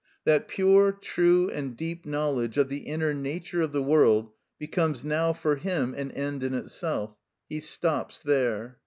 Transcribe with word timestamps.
That 0.25 0.47
pure, 0.47 0.91
true, 0.93 1.51
and 1.51 1.77
deep 1.77 2.07
knowledge 2.07 2.57
of 2.57 2.69
the 2.69 2.87
inner 2.87 3.13
nature 3.13 3.61
of 3.61 3.71
the 3.71 3.83
world 3.83 4.31
becomes 4.57 5.05
now 5.05 5.31
for 5.31 5.57
him 5.57 5.93
an 5.93 6.09
end 6.13 6.41
in 6.41 6.55
itself: 6.55 7.15
he 7.47 7.59
stops 7.59 8.19
there. 8.19 8.79